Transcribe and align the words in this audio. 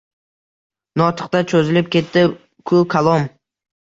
Notiqda 1.01 1.43
cho‘zilib 1.53 1.91
ketdi-ku 1.97 2.81
kalom. 2.95 3.33